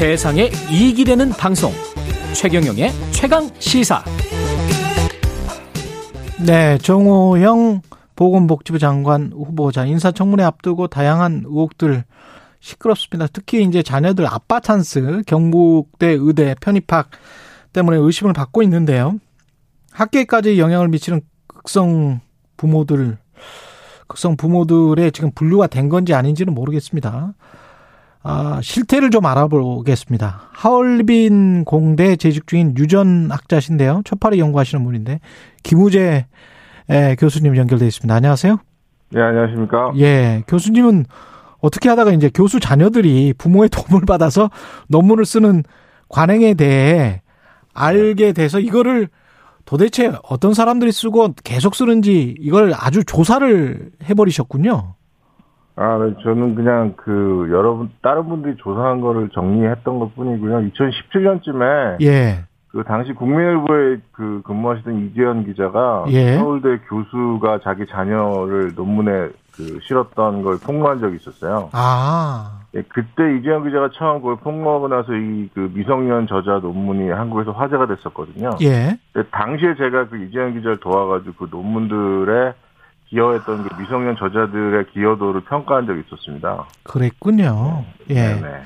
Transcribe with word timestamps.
세상에 0.00 0.48
이익이 0.70 1.04
되는 1.04 1.28
방송 1.28 1.72
최경영의 2.32 2.90
최강 3.10 3.50
시사 3.58 4.02
네, 6.46 6.78
정호영 6.78 7.82
보건복지부 8.16 8.78
장관 8.78 9.30
후보자 9.30 9.84
인사청문회 9.84 10.42
앞두고 10.42 10.86
다양한 10.86 11.42
의혹들 11.44 12.04
시끄럽습니다. 12.60 13.28
특히 13.30 13.62
이제 13.62 13.82
자녀들 13.82 14.26
아빠 14.26 14.58
찬스 14.58 15.24
경북대 15.26 16.16
의대 16.18 16.54
편입학 16.58 17.10
때문에 17.74 17.98
의심을 17.98 18.32
받고 18.32 18.62
있는데요. 18.62 19.18
학계까지 19.92 20.58
영향을 20.58 20.88
미치는 20.88 21.20
극성 21.46 22.20
부모들, 22.56 23.18
극성 24.06 24.38
부모들의 24.38 25.12
지금 25.12 25.30
분류가 25.34 25.66
된 25.66 25.90
건지 25.90 26.14
아닌지는 26.14 26.54
모르겠습니다. 26.54 27.34
아, 28.22 28.60
실태를 28.62 29.10
좀 29.10 29.24
알아보겠습니다. 29.24 30.50
하얼빈 30.52 31.64
공대 31.64 32.16
재직 32.16 32.46
중인 32.46 32.74
유전 32.78 33.30
학자신데요. 33.30 34.02
초파리 34.04 34.38
연구하시는 34.38 34.84
분인데 34.84 35.20
김우재 35.62 36.26
교수님 37.18 37.56
연결돼 37.56 37.86
있습니다. 37.86 38.14
안녕하세요. 38.14 38.58
네, 39.12 39.22
안녕하십니까? 39.22 39.92
예, 39.96 40.42
교수님은 40.46 41.06
어떻게 41.60 41.88
하다가 41.88 42.12
이제 42.12 42.30
교수 42.32 42.60
자녀들이 42.60 43.34
부모의 43.36 43.68
도움을 43.70 44.04
받아서 44.06 44.50
논문을 44.88 45.24
쓰는 45.24 45.62
관행에 46.08 46.54
대해 46.54 47.22
알게 47.72 48.32
돼서 48.32 48.60
이거를 48.60 49.08
도대체 49.64 50.12
어떤 50.24 50.52
사람들이 50.52 50.90
쓰고 50.92 51.34
계속 51.44 51.74
쓰는지 51.74 52.34
이걸 52.40 52.72
아주 52.74 53.04
조사를 53.04 53.92
해버리셨군요. 54.04 54.94
아, 55.80 55.96
네, 55.96 56.14
저는 56.22 56.54
그냥 56.56 56.92
그 56.94 57.48
여러분 57.50 57.90
다른 58.02 58.28
분들이 58.28 58.54
조사한 58.56 59.00
거를 59.00 59.30
정리했던 59.30 59.98
것 59.98 60.14
뿐이고요. 60.14 60.70
2017년쯤에 60.72 62.02
예. 62.02 62.44
그 62.68 62.84
당시 62.84 63.14
국민일보에 63.14 63.96
그 64.12 64.42
근무하시던 64.44 65.06
이재현 65.06 65.46
기자가 65.46 66.04
예. 66.08 66.36
서울대 66.36 66.76
교수가 66.86 67.60
자기 67.64 67.86
자녀를 67.86 68.74
논문에 68.76 69.30
그 69.56 69.78
실었던 69.82 70.42
걸 70.42 70.58
폭로한 70.58 71.00
적이 71.00 71.16
있었어요. 71.16 71.70
아, 71.72 72.60
예, 72.74 72.82
그때 72.82 73.38
이재현 73.38 73.64
기자가 73.64 73.88
처음 73.94 74.20
그걸 74.20 74.36
폭로하고 74.36 74.88
나서 74.88 75.14
이 75.14 75.48
그 75.54 75.70
미성년 75.72 76.26
저자 76.26 76.58
논문이 76.58 77.08
한국에서 77.08 77.52
화제가 77.52 77.86
됐었거든요. 77.86 78.50
예. 78.60 78.98
당시에 79.30 79.74
제가 79.76 80.08
그 80.08 80.18
이재현 80.24 80.52
기자를 80.54 80.78
도와가지고 80.80 81.32
그 81.38 81.48
논문들에 81.50 82.52
기여했던 83.10 83.68
그 83.68 83.80
미성년 83.80 84.16
저자들의 84.16 84.86
기여도를 84.92 85.42
평가한 85.42 85.86
적이 85.86 86.02
있었습니다. 86.06 86.64
그랬군요. 86.84 87.84
예. 88.08 88.14
네네. 88.14 88.62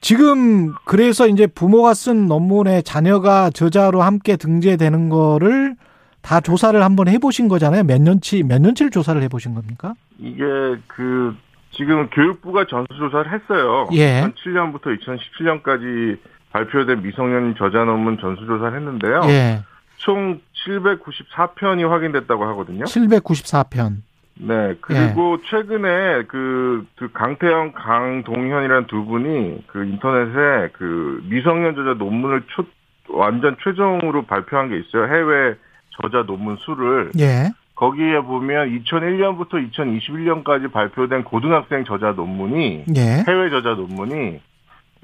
지금 0.00 0.72
그래서 0.84 1.28
이제 1.28 1.46
부모가 1.46 1.94
쓴 1.94 2.26
논문에 2.26 2.82
자녀가 2.82 3.50
저자로 3.50 4.02
함께 4.02 4.36
등재되는 4.36 5.08
거를 5.08 5.76
다 6.22 6.40
조사를 6.40 6.80
한번 6.82 7.08
해보신 7.08 7.48
거잖아요. 7.48 7.84
몇 7.84 8.00
년치 8.00 8.44
몇 8.44 8.60
년치를 8.60 8.90
조사를 8.90 9.20
해보신 9.22 9.54
겁니까? 9.54 9.94
이게 10.18 10.44
그 10.86 11.34
지금 11.72 12.08
교육부가 12.10 12.66
전수조사를 12.66 13.32
했어요. 13.32 13.88
예. 13.92 14.22
2007년부터 14.22 14.98
2017년까지 14.98 16.18
발표된 16.50 17.02
미성년 17.02 17.54
저자 17.56 17.84
논문 17.84 18.18
전수조사를 18.18 18.76
했는데요. 18.76 19.20
예. 19.24 19.62
총 20.02 20.40
794편이 20.66 21.88
확인됐다고 21.88 22.44
하거든요. 22.48 22.84
794편. 22.84 24.02
네. 24.34 24.74
그리고 24.80 25.38
예. 25.38 25.50
최근에 25.50 26.22
그, 26.28 26.86
그 26.96 27.10
강태영, 27.12 27.72
강동현이라는 27.72 28.86
두 28.88 29.04
분이 29.04 29.64
그 29.68 29.84
인터넷에 29.84 30.70
그 30.72 31.22
미성년 31.28 31.74
저자 31.76 31.94
논문을 31.94 32.42
초, 32.48 32.64
완전 33.10 33.56
최종으로 33.62 34.22
발표한 34.22 34.70
게 34.70 34.78
있어요. 34.78 35.06
해외 35.06 35.54
저자 36.00 36.24
논문 36.26 36.56
수를. 36.58 37.12
예. 37.18 37.50
거기에 37.74 38.20
보면 38.20 38.70
2001년부터 38.80 39.70
2021년까지 39.70 40.72
발표된 40.72 41.24
고등학생 41.24 41.84
저자 41.84 42.12
논문이 42.12 42.84
예. 42.96 43.24
해외 43.28 43.50
저자 43.50 43.74
논문이 43.74 44.40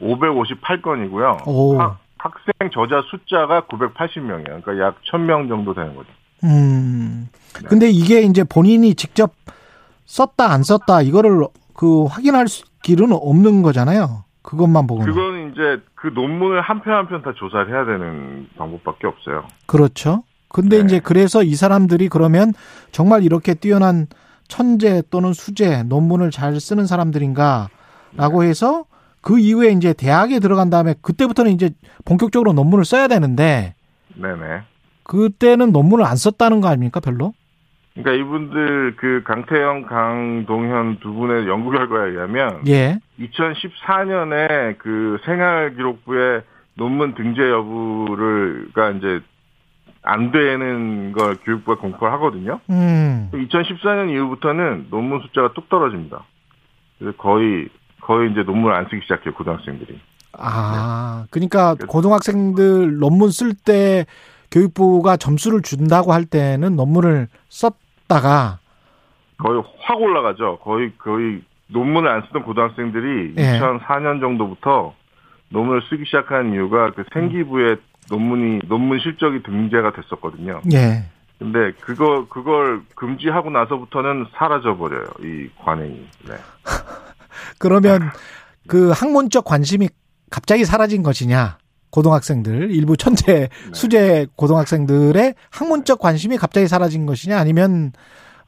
558건이고요. 0.00 1.46
오. 1.46 1.78
학 1.78 1.98
생 2.60 2.70
저자 2.70 3.02
숫자가 3.10 3.62
980명이에요. 3.62 4.62
그러니까 4.64 4.78
약 4.78 4.96
1000명 5.10 5.48
정도 5.48 5.74
되는 5.74 5.94
거죠. 5.94 6.08
음. 6.44 7.28
네. 7.54 7.68
근데 7.68 7.88
이게 7.90 8.20
이제 8.22 8.44
본인이 8.44 8.94
직접 8.94 9.32
썼다 10.06 10.50
안 10.50 10.62
썼다 10.62 11.02
이거를 11.02 11.46
그 11.74 12.04
확인할 12.04 12.48
수- 12.48 12.64
길은 12.82 13.12
없는 13.12 13.62
거잖아요. 13.62 14.24
그것만 14.42 14.86
보고는. 14.86 15.12
그건 15.12 15.50
이제 15.52 15.82
그 15.94 16.06
논문을 16.08 16.60
한 16.60 16.80
편 16.80 16.94
한 16.94 17.06
편 17.08 17.22
다 17.22 17.32
조사를 17.36 17.68
해야 17.72 17.84
되는 17.84 18.48
방법밖에 18.56 19.06
없어요. 19.06 19.46
그렇죠. 19.66 20.22
근데 20.48 20.78
네. 20.78 20.84
이제 20.84 21.00
그래서 21.00 21.42
이 21.42 21.54
사람들이 21.54 22.08
그러면 22.08 22.52
정말 22.92 23.22
이렇게 23.24 23.52
뛰어난 23.54 24.06
천재 24.46 25.02
또는 25.10 25.34
수재 25.34 25.82
논문을 25.82 26.30
잘 26.30 26.58
쓰는 26.60 26.86
사람들인가라고 26.86 28.42
네. 28.42 28.48
해서 28.48 28.84
그 29.28 29.38
이후에 29.38 29.72
이제 29.72 29.92
대학에 29.92 30.38
들어간 30.38 30.70
다음에 30.70 30.94
그때부터는 31.02 31.52
이제 31.52 31.68
본격적으로 32.06 32.54
논문을 32.54 32.86
써야 32.86 33.08
되는데 33.08 33.74
네네. 34.14 34.62
그때는 35.02 35.70
논문을 35.70 36.06
안 36.06 36.16
썼다는 36.16 36.62
거 36.62 36.68
아닙니까 36.68 36.98
별로? 37.00 37.34
그러니까 37.92 38.24
이분들 38.24 38.96
그 38.96 39.22
강태영, 39.26 39.82
강동현 39.82 41.00
두 41.00 41.12
분의 41.12 41.46
연구 41.46 41.70
결과에 41.72 42.08
의하면 42.12 42.62
예. 42.68 43.00
2014년에 43.20 44.78
그 44.78 45.18
생활 45.26 45.74
기록부에 45.74 46.40
논문 46.72 47.14
등재 47.14 47.50
여부를가 47.50 48.92
이제 48.92 49.20
안 50.04 50.32
되는 50.32 51.12
걸 51.12 51.36
교육부가 51.44 51.78
공표를 51.82 52.14
하거든요. 52.14 52.60
음. 52.70 53.28
2014년 53.34 54.10
이후부터는 54.10 54.86
논문 54.88 55.20
숫자가 55.20 55.52
뚝 55.52 55.68
떨어집니다. 55.68 56.24
그래서 56.98 57.14
거의 57.18 57.68
거의 58.00 58.30
이제 58.30 58.42
논문을 58.42 58.74
안 58.74 58.86
쓰기 58.88 59.00
시작해요 59.02 59.34
고등학생들이. 59.34 59.98
아, 60.32 61.26
그러니까 61.30 61.74
고등학생들 61.74 62.98
논문 62.98 63.30
쓸 63.30 63.54
때 63.54 64.06
교육부가 64.50 65.16
점수를 65.16 65.62
준다고 65.62 66.12
할 66.12 66.24
때는 66.24 66.76
논문을 66.76 67.28
썼다가 67.48 68.58
거의 69.38 69.62
확 69.80 70.00
올라가죠. 70.00 70.58
거의 70.62 70.92
거의 70.98 71.42
논문을 71.68 72.10
안 72.10 72.22
쓰던 72.26 72.44
고등학생들이 72.44 73.34
예. 73.36 73.60
2004년 73.60 74.20
정도부터 74.20 74.94
논문을 75.50 75.82
쓰기 75.88 76.04
시작한 76.04 76.52
이유가 76.52 76.90
그 76.92 77.04
생기부에 77.12 77.76
논문이 78.10 78.60
논문 78.68 78.98
실적이 79.00 79.42
등재가 79.42 79.92
됐었거든요. 79.92 80.62
예. 80.72 81.04
근데 81.38 81.72
그거 81.80 82.26
그걸 82.28 82.80
금지하고 82.96 83.50
나서부터는 83.50 84.26
사라져 84.34 84.76
버려요. 84.76 85.04
이 85.20 85.48
관행이. 85.62 86.06
네. 86.26 86.34
그러면 87.58 88.10
그 88.66 88.90
학문적 88.90 89.44
관심이 89.44 89.88
갑자기 90.30 90.64
사라진 90.64 91.02
것이냐? 91.02 91.58
고등학생들 91.90 92.70
일부 92.70 92.96
천재 92.98 93.48
수재 93.72 94.26
고등학생들의 94.36 95.34
학문적 95.50 95.98
관심이 96.00 96.36
갑자기 96.36 96.68
사라진 96.68 97.06
것이냐 97.06 97.38
아니면 97.38 97.92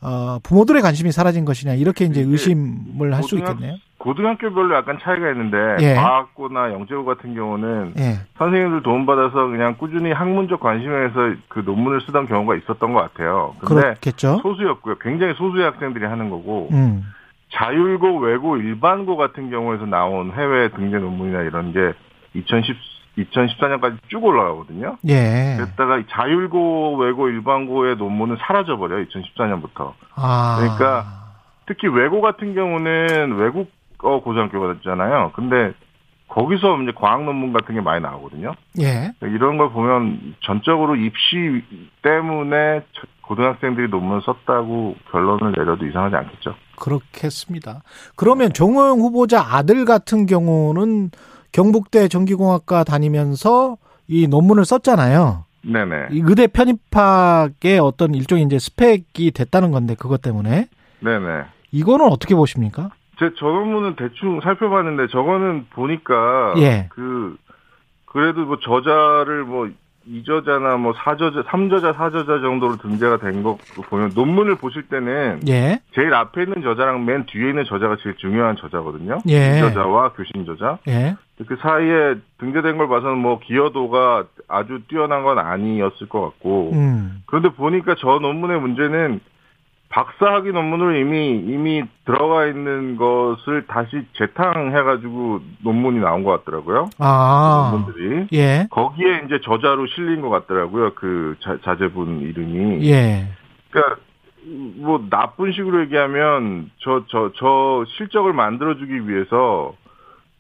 어 0.03 0.39
부모들의 0.43 0.83
관심이 0.83 1.11
사라진 1.13 1.45
것이냐 1.47 1.75
이렇게 1.75 2.05
이제 2.05 2.21
의심을 2.21 3.15
할 3.15 3.23
수 3.23 3.39
있겠네요. 3.39 3.77
고등학교별로 3.99 4.75
약간 4.75 4.99
차이가 5.03 5.31
있는데 5.33 5.57
예. 5.81 5.95
과학고나 5.95 6.73
영재고 6.73 7.05
같은 7.05 7.35
경우는 7.35 7.95
예. 7.99 8.21
선생님들 8.39 8.83
도움받아서 8.83 9.47
그냥 9.49 9.77
꾸준히 9.79 10.11
학문적 10.11 10.59
관심에서 10.61 11.35
그 11.49 11.61
논문을 11.61 12.01
쓰던 12.07 12.27
경우가 12.27 12.57
있었던 12.57 12.95
것 12.95 13.01
같아요. 13.01 13.55
근데 13.61 13.75
그렇겠죠. 13.83 14.41
소수였고요. 14.43 14.97
굉장히 15.03 15.35
소수의 15.35 15.65
학생들이 15.65 16.07
하는 16.07 16.31
거고 16.31 16.69
음. 16.73 17.05
자율고, 17.53 18.19
외고, 18.19 18.57
일반고 18.57 19.17
같은 19.17 19.51
경우에서 19.51 19.87
나온 19.87 20.33
해외 20.33 20.69
등재 20.71 20.99
논문이나 20.99 21.43
이런 21.43 21.73
게 21.73 21.93
2010, 22.35 22.77
2014년까지 23.19 23.99
쭉 24.09 24.25
올라가거든요. 24.25 24.97
예. 25.09 25.57
그랬다가 25.59 25.99
이 25.99 26.05
자율고, 26.11 26.97
외고, 26.99 27.29
일반고의 27.29 27.97
논문은 27.97 28.37
사라져버려요. 28.41 29.05
2014년부터. 29.07 29.95
아. 30.15 30.59
그러니까 30.61 31.21
특히 31.67 31.89
외고 31.89 32.21
같은 32.21 32.55
경우는 32.55 33.37
외국어 33.37 34.21
고등학교잖아요. 34.21 35.33
근데 35.35 35.73
거기서 36.31 36.83
이제 36.83 36.93
과학 36.95 37.25
논문 37.25 37.53
같은 37.53 37.75
게 37.75 37.81
많이 37.81 38.03
나오거든요. 38.03 38.55
예. 38.81 39.13
이런 39.23 39.59
걸 39.59 39.71
보면 39.71 40.35
전적으로 40.41 40.97
입시 40.97 41.63
때문에 42.03 42.83
고등학생들이 43.31 43.89
논문을 43.91 44.23
썼다고 44.23 44.97
결론을 45.13 45.53
내려도 45.57 45.87
이상하지 45.87 46.17
않겠죠. 46.17 46.53
그렇겠습니다. 46.81 47.83
그러면 48.17 48.53
정호영 48.53 48.99
후보자 48.99 49.41
아들 49.41 49.85
같은 49.85 50.27
경우는 50.27 51.13
경북대 51.53 52.09
전기공학과 52.09 52.83
다니면서 52.83 53.77
이 54.09 54.27
논문을 54.27 54.65
썼잖아요. 54.65 55.45
네네. 55.63 56.09
이 56.11 56.23
의대 56.25 56.49
편입학의 56.49 57.79
어떤 57.79 58.17
일종의 58.17 58.47
이제 58.47 58.59
스펙이 58.59 59.31
됐다는 59.31 59.71
건데 59.71 59.95
그것 59.95 60.21
때문에 60.23 60.67
네네. 60.99 61.45
이거는 61.71 62.07
어떻게 62.07 62.35
보십니까? 62.35 62.91
제 63.21 63.31
전원문은 63.39 63.95
대충 63.95 64.41
살펴봤는데 64.41 65.07
저거는 65.13 65.67
보니까 65.71 66.55
예. 66.57 66.89
그 66.91 67.37
그래도 68.07 68.45
뭐 68.45 68.59
저자를 68.59 69.45
뭐 69.45 69.71
2저자나 70.11 70.79
뭐 70.79 70.93
4저자, 70.93 71.45
3저자, 71.45 71.95
4저자 71.95 72.43
정도로 72.43 72.77
등재가 72.77 73.19
된 73.19 73.43
거 73.43 73.57
보면 73.89 74.11
논문을 74.15 74.57
보실 74.57 74.83
때는 74.89 75.41
예. 75.49 75.81
제일 75.95 76.13
앞에 76.13 76.43
있는 76.43 76.63
저자랑 76.63 77.05
맨 77.07 77.25
뒤에 77.27 77.51
있는 77.51 77.65
저자가 77.65 77.97
제일 78.03 78.17
중요한 78.17 78.57
저자거든요. 78.57 79.19
예. 79.29 79.61
저자와 79.61 80.13
교신 80.13 80.45
저자. 80.45 80.79
예. 80.89 81.17
그 81.47 81.57
사이에 81.57 82.17
등재된 82.39 82.77
걸 82.77 82.89
봐서는 82.89 83.17
뭐 83.19 83.39
기여도가 83.39 84.25
아주 84.49 84.81
뛰어난 84.89 85.23
건 85.23 85.39
아니었을 85.39 86.09
것 86.09 86.21
같고. 86.21 86.73
음. 86.75 87.23
그런데 87.27 87.49
보니까 87.51 87.95
저 87.99 88.19
논문의 88.19 88.61
문제는 88.61 89.21
박사학위 89.91 90.53
논문으로 90.53 90.97
이미 90.97 91.31
이미 91.31 91.83
들어가 92.05 92.47
있는 92.47 92.97
것을 92.97 93.67
다시 93.67 94.07
재탕해가지고 94.17 95.41
논문이 95.65 95.99
나온 95.99 96.23
것 96.23 96.45
같더라고요. 96.45 96.91
아. 96.99 97.71
논문들이 97.73 98.29
예. 98.33 98.69
거기에 98.71 99.23
이제 99.27 99.41
저자로 99.45 99.87
실린 99.89 100.21
것 100.21 100.31
같더라고요. 100.31 100.95
그 100.95 101.37
자, 101.41 101.59
자제분 101.65 102.21
이름이. 102.21 102.89
예. 102.89 103.27
그러니까 103.71 104.01
뭐 104.77 105.05
나쁜 105.11 105.53
식으로 105.53 105.83
얘기하면 105.83 106.71
저 106.79 107.05
저 107.09 107.33
저 107.37 107.85
실적을 107.99 108.33
만들어주기 108.33 109.09
위해서 109.09 109.75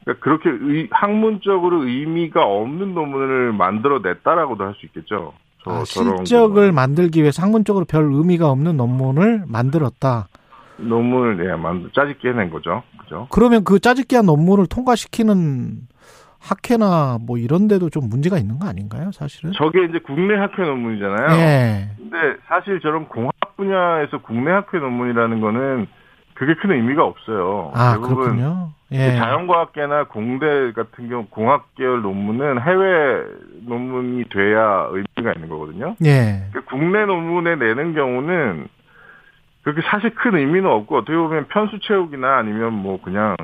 그러니까 0.04 0.24
그렇게 0.24 0.48
의, 0.50 0.88
학문적으로 0.92 1.84
의미가 1.84 2.44
없는 2.44 2.94
논문을 2.94 3.52
만들어냈다라고도 3.52 4.64
할 4.64 4.74
수 4.74 4.86
있겠죠. 4.86 5.34
저, 5.64 5.70
아, 5.70 5.84
저런 5.84 6.16
실적을 6.24 6.68
거. 6.68 6.72
만들기 6.74 7.20
위해서 7.20 7.42
학문적으로 7.42 7.84
별 7.84 8.04
의미가 8.12 8.48
없는 8.50 8.76
논문을 8.76 9.44
만들었다. 9.46 10.28
논문을 10.78 11.46
예, 11.50 11.54
만 11.56 11.90
짜집게 11.94 12.30
해낸 12.30 12.50
거죠. 12.50 12.82
그죠? 12.98 13.26
그러면 13.30 13.64
그 13.64 13.78
짜집기한 13.80 14.24
논문을 14.24 14.66
통과시키는 14.66 15.88
학회나 16.38 17.18
뭐 17.20 17.36
이런 17.36 17.68
데도 17.68 17.90
좀 17.90 18.08
문제가 18.08 18.38
있는 18.38 18.58
거 18.58 18.66
아닌가요, 18.66 19.10
사실은? 19.12 19.52
저게 19.52 19.84
이제 19.84 19.98
국내 20.06 20.34
학회 20.36 20.62
논문이잖아요. 20.62 21.38
예. 21.38 21.90
근데 21.98 22.16
사실 22.48 22.80
저런 22.80 23.06
공학 23.08 23.32
분야에서 23.56 24.22
국내 24.22 24.50
학회 24.50 24.78
논문이라는 24.78 25.40
거는 25.42 25.86
그게 26.34 26.54
큰 26.54 26.70
의미가 26.72 27.04
없어요. 27.04 27.72
아, 27.74 27.92
대부분 27.92 28.16
그렇군요. 28.16 28.69
예. 28.92 29.16
자연과학계나 29.16 30.04
공대 30.04 30.72
같은 30.72 31.08
경우 31.08 31.26
공학 31.30 31.74
계열 31.76 32.02
논문은 32.02 32.60
해외 32.60 33.24
논문이 33.66 34.24
돼야 34.30 34.88
의미가 34.90 35.32
있는 35.34 35.48
거거든요. 35.48 35.94
예. 36.04 36.46
그 36.52 36.64
국내 36.64 37.04
논문에 37.04 37.56
내는 37.56 37.94
경우는 37.94 38.66
그렇게 39.62 39.82
사실 39.82 40.14
큰 40.14 40.34
의미는 40.34 40.68
없고 40.68 40.98
어떻게 40.98 41.16
보면 41.16 41.46
편수 41.48 41.78
채우기나 41.80 42.38
아니면 42.38 42.72
뭐 42.72 43.00
그냥 43.00 43.36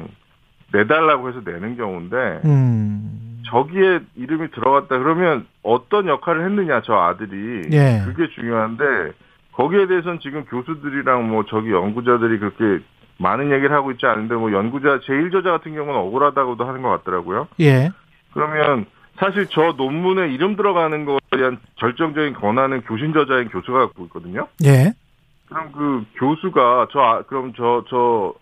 내달라고 0.72 1.28
해서 1.28 1.40
내는 1.44 1.76
경우인데 1.76 2.40
음. 2.44 3.42
저기에 3.46 4.00
이름이 4.16 4.50
들어갔다 4.50 4.98
그러면 4.98 5.46
어떤 5.62 6.08
역할을 6.08 6.44
했느냐 6.44 6.82
저 6.82 6.94
아들이 6.94 7.62
예. 7.70 8.02
그게 8.04 8.28
중요한데 8.34 9.12
거기에 9.52 9.86
대해서는 9.86 10.18
지금 10.20 10.44
교수들이랑 10.44 11.30
뭐 11.30 11.44
저기 11.48 11.70
연구자들이 11.70 12.38
그렇게 12.38 12.84
많은 13.18 13.46
얘기를 13.50 13.72
하고 13.72 13.90
있지 13.92 14.04
않은데 14.06 14.34
뭐 14.34 14.52
연구자 14.52 15.00
제1저자 15.00 15.44
같은 15.44 15.74
경우는 15.74 15.94
억울하다고도 16.00 16.64
하는 16.66 16.82
것 16.82 16.90
같더라고요. 16.90 17.48
예. 17.60 17.90
그러면 18.32 18.86
사실 19.18 19.46
저 19.50 19.72
논문에 19.76 20.28
이름 20.34 20.56
들어가는 20.56 21.04
거에 21.06 21.18
대한 21.30 21.58
결정적인 21.76 22.34
권한은 22.34 22.82
교신 22.82 23.12
저자인 23.14 23.48
교수가 23.48 23.78
갖고 23.78 24.04
있거든요. 24.04 24.46
예. 24.64 24.92
그럼 25.48 25.72
그 25.72 26.04
교수가 26.18 26.88
저 26.92 26.98
아- 27.00 27.22
그럼 27.22 27.52
저 27.54 27.82
저 27.88 28.34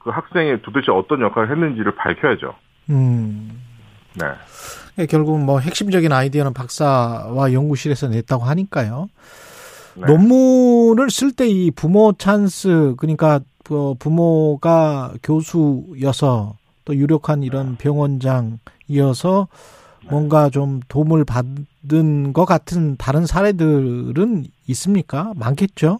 그 0.00 0.10
학생이 0.10 0.62
도대체 0.62 0.90
어떤 0.92 1.20
역할을 1.20 1.50
했는지를 1.50 1.94
밝혀야죠. 1.96 2.54
음. 2.90 3.60
네. 4.14 4.26
예, 5.00 5.06
결국 5.06 5.38
뭐 5.40 5.58
핵심적인 5.58 6.12
아이디어는 6.12 6.54
박사와 6.54 7.52
연구실에서 7.52 8.08
냈다고 8.08 8.44
하니까요. 8.44 9.08
네. 9.96 10.06
논문을 10.06 11.10
쓸 11.10 11.32
때 11.32 11.46
이 11.48 11.70
부모 11.72 12.12
찬스 12.16 12.94
그러니까 12.98 13.40
그 13.68 13.94
부모가 13.98 15.12
교수여서 15.22 16.54
또 16.86 16.96
유력한 16.96 17.42
이런 17.42 17.76
병원장이어서 17.76 19.48
뭔가 20.10 20.48
좀 20.48 20.80
도움을 20.88 21.26
받은 21.26 22.32
것 22.32 22.46
같은 22.46 22.96
다른 22.96 23.26
사례들은 23.26 24.44
있습니까? 24.68 25.34
많겠죠. 25.36 25.98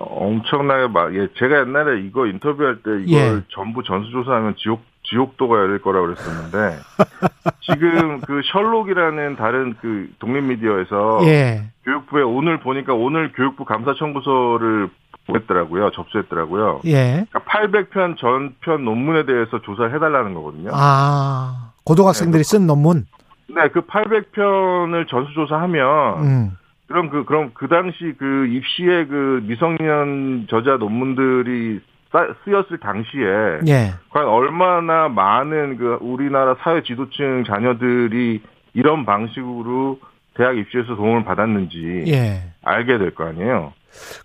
엄청나게 0.00 0.88
막, 0.88 1.14
예, 1.14 1.28
제가 1.38 1.60
옛날에 1.60 2.00
이거 2.00 2.26
인터뷰할 2.26 2.82
때 2.82 2.90
이걸 3.06 3.36
예. 3.36 3.42
전부 3.50 3.84
전수조사하면 3.84 4.56
지옥, 4.56 4.82
지옥도가 5.04 5.56
열릴 5.56 5.80
거라고 5.80 6.06
그랬었는데, 6.06 6.78
지금 7.60 8.20
그 8.22 8.40
셜록이라는 8.52 9.36
다른 9.36 9.74
그 9.80 10.10
독립미디어에서 10.18 11.20
예. 11.26 11.70
교육부에 11.84 12.22
오늘 12.22 12.58
보니까 12.58 12.94
오늘 12.94 13.32
교육부 13.32 13.64
감사 13.64 13.94
청구서를 13.94 14.88
보냈더라고요. 15.26 15.90
접수했더라고요. 15.92 16.80
예. 16.86 17.24
그러니까 17.30 17.40
800편 17.40 18.16
전편 18.18 18.84
논문에 18.84 19.24
대해서 19.26 19.60
조사를 19.62 19.94
해달라는 19.94 20.34
거거든요. 20.34 20.70
아 20.72 21.72
고등학생들이 21.84 22.42
네, 22.42 22.48
쓴 22.48 22.66
논문. 22.66 23.06
네, 23.48 23.68
그 23.68 23.82
800편을 23.82 25.08
전수조사하면, 25.08 26.22
음. 26.24 26.56
그럼 26.88 27.10
그, 27.10 27.24
그럼 27.24 27.50
그 27.54 27.68
당시 27.68 28.14
그 28.18 28.46
입시의 28.46 29.06
그 29.08 29.42
미성년 29.44 30.46
저자 30.50 30.76
논문들이 30.76 31.80
싸- 32.12 32.28
쓰였을 32.44 32.78
당시에, 32.78 33.60
예. 33.68 33.94
과연 34.10 34.28
얼마나 34.28 35.08
많은 35.08 35.76
그 35.76 35.98
우리나라 36.00 36.54
사회 36.60 36.82
지도층 36.82 37.44
자녀들이 37.44 38.42
이런 38.74 39.04
방식으로 39.04 39.98
대학 40.36 40.56
입시에서 40.56 40.96
도움을 40.96 41.24
받았는지 41.24 42.04
예. 42.08 42.42
알게 42.64 42.98
될 42.98 43.14
거 43.14 43.24
아니에요. 43.26 43.72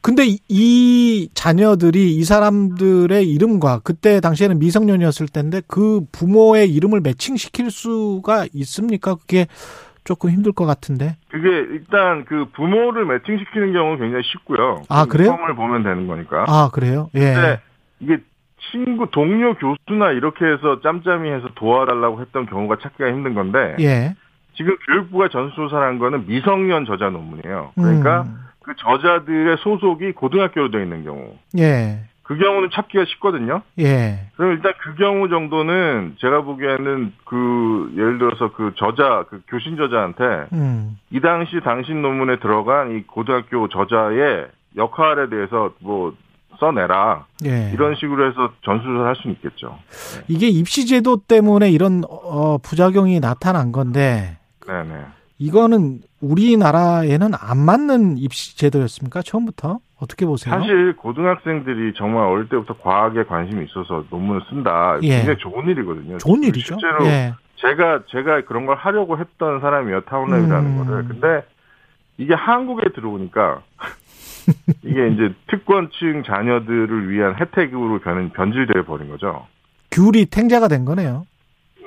근데 0.01 0.25
이- 0.25 0.39
이 0.49 1.29
자녀들이 1.33 2.15
이 2.15 2.23
사람들의 2.23 3.27
이름과 3.29 3.79
그때 3.83 4.19
당시에는 4.19 4.59
미성년이었을 4.59 5.27
텐데 5.27 5.61
그 5.67 6.01
부모의 6.11 6.69
이름을 6.73 7.01
매칭시킬 7.01 7.71
수가 7.71 8.45
있습니까? 8.53 9.15
그게 9.15 9.47
조금 10.03 10.31
힘들 10.31 10.51
것 10.53 10.65
같은데. 10.65 11.17
그게 11.29 11.49
일단 11.49 12.25
그 12.25 12.45
부모를 12.55 13.05
매칭시키는 13.05 13.73
경우는 13.73 13.99
굉장히 13.99 14.23
쉽고요. 14.23 14.83
아, 14.89 15.05
그래요? 15.05 15.29
성을 15.29 15.55
보면 15.55 15.83
되는 15.83 16.07
거니까. 16.07 16.45
아, 16.47 16.69
그래요? 16.73 17.09
예. 17.15 17.19
근데 17.33 17.61
이게 17.99 18.17
친구 18.71 19.09
동료 19.11 19.53
교수나 19.55 20.11
이렇게 20.11 20.45
해서 20.45 20.79
짬짬이 20.81 21.29
해서 21.29 21.47
도와달라고 21.55 22.21
했던 22.21 22.45
경우가 22.47 22.77
찾기가 22.81 23.09
힘든 23.09 23.33
건데 23.33 23.75
예. 23.79 24.15
지금 24.55 24.75
교육부가 24.87 25.29
전수조사를 25.29 25.85
한 25.85 25.99
거는 25.99 26.25
미성년 26.27 26.85
저자 26.85 27.09
논문이에요. 27.09 27.71
그러니까 27.75 28.23
음. 28.23 28.35
그 28.69 28.75
저자들의 28.77 29.57
소속이 29.61 30.11
고등학교로 30.11 30.69
되어 30.69 30.83
있는 30.83 31.03
경우. 31.03 31.33
예. 31.57 32.01
그 32.21 32.37
경우는 32.37 32.69
찾기가 32.71 33.05
쉽거든요. 33.05 33.63
예. 33.79 34.27
그럼 34.35 34.51
일단 34.51 34.73
그 34.79 34.93
경우 34.93 35.27
정도는 35.27 36.17
제가 36.19 36.41
보기에는 36.41 37.13
그 37.25 37.91
예를 37.97 38.19
들어서 38.19 38.51
그 38.53 38.73
저자 38.75 39.25
그 39.27 39.41
교신 39.47 39.75
저자한테 39.75 40.23
음. 40.53 40.99
이 41.09 41.19
당시 41.19 41.59
당신 41.63 42.03
논문에 42.03 42.37
들어간 42.37 42.95
이 42.95 43.01
고등학교 43.07 43.67
저자의 43.67 44.47
역할에 44.75 45.29
대해서 45.29 45.73
뭐 45.79 46.13
써내라 46.59 47.25
예. 47.45 47.71
이런 47.73 47.95
식으로 47.95 48.29
해서 48.29 48.53
전수조사를 48.63 49.07
할 49.07 49.15
수는 49.15 49.35
있겠죠. 49.37 49.79
이게 50.27 50.47
입시 50.47 50.85
제도 50.85 51.17
때문에 51.17 51.71
이런 51.71 52.03
어 52.07 52.59
부작용이 52.59 53.19
나타난 53.19 53.71
건데 53.71 54.37
네네. 54.67 55.18
이거는 55.39 56.01
우리나라에는 56.19 57.31
안 57.39 57.57
맞는 57.57 58.17
입시 58.17 58.57
제도였습니까? 58.57 59.21
처음부터 59.21 59.79
어떻게 59.97 60.25
보세요? 60.25 60.53
사실 60.53 60.95
고등학생들이 60.97 61.93
정말 61.95 62.25
어릴 62.25 62.49
때부터 62.49 62.77
과학에 62.77 63.23
관심이 63.23 63.65
있어서 63.65 64.03
논문을 64.09 64.41
쓴다. 64.49 64.99
예. 65.01 65.17
굉장히 65.17 65.37
좋은 65.39 65.67
일이거든요. 65.69 66.17
좋은 66.17 66.43
일이죠. 66.43 66.77
실제로 66.77 67.05
예. 67.05 67.33
제가 67.55 68.03
제가 68.07 68.41
그런 68.45 68.65
걸 68.65 68.75
하려고 68.75 69.17
했던 69.17 69.61
사람이에요. 69.61 70.01
타운랩이라는 70.01 70.65
음. 70.65 70.85
거를. 70.85 71.07
근데 71.07 71.45
이게 72.17 72.33
한국에 72.33 72.89
들어오니까 72.93 73.61
이게 74.83 75.07
이제 75.07 75.33
특권층 75.47 76.23
자녀들을 76.25 77.09
위한 77.09 77.35
혜택으로 77.39 77.99
변, 77.99 78.29
변질되어 78.31 78.83
버린 78.83 79.09
거죠. 79.09 79.47
귤이 79.91 80.25
탱자가 80.25 80.67
된 80.67 80.83
거네요. 80.83 81.25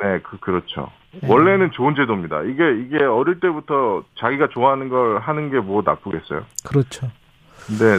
네, 0.03 0.21
그 0.23 0.39
그렇죠. 0.39 0.91
예. 1.23 1.27
원래는 1.27 1.71
좋은 1.73 1.95
제도입니다. 1.95 2.43
이게 2.43 2.63
이게 2.87 3.05
어릴 3.05 3.39
때부터 3.41 4.03
자기가 4.19 4.49
좋아하는 4.53 4.89
걸 4.89 5.19
하는 5.21 5.51
게 5.51 5.59
뭐 5.59 5.83
나쁘겠어요. 5.85 6.43
그렇죠. 6.65 7.11
근데 7.67 7.99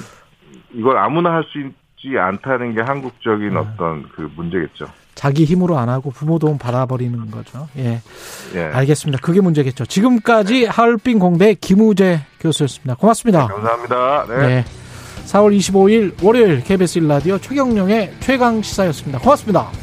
이걸 0.74 0.98
아무나 0.98 1.32
할 1.34 1.44
수 1.44 1.60
있지 1.60 2.18
않다는 2.18 2.74
게 2.76 2.82
한국적인 2.82 3.50
음. 3.52 3.58
어떤 3.58 4.04
그 4.10 4.30
문제겠죠. 4.36 4.88
자기 5.16 5.46
힘으로 5.46 5.78
안 5.78 5.90
하고 5.90 6.10
부모 6.10 6.40
도움 6.40 6.58
받아버리는 6.58 7.30
거죠. 7.32 7.68
예. 7.78 8.02
예. 8.56 8.60
알겠습니다. 8.74 9.20
그게 9.22 9.40
문제겠죠. 9.42 9.86
지금까지 9.86 10.66
하얼빈 10.66 11.20
공대 11.20 11.54
김우재 11.54 12.26
교수였습니다. 12.40 12.96
고맙습니다. 12.96 13.48
감사합니다. 13.48 14.26
네. 14.28 14.38
네. 14.48 14.66
4월 15.28 15.56
25일 15.56 16.22
월요일 16.24 16.64
KBS 16.64 17.00
1라디오 17.02 17.42
최경령의 17.42 18.16
최강 18.20 18.62
시사였습니다. 18.62 19.20
고맙습니다. 19.20 19.83